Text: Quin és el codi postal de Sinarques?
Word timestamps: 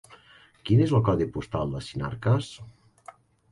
Quin 0.69 0.81
és 0.85 0.93
el 0.99 1.03
codi 1.09 1.27
postal 1.37 1.77
de 1.77 1.83
Sinarques? 1.91 2.51